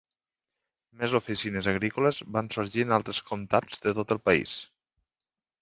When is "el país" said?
4.17-4.57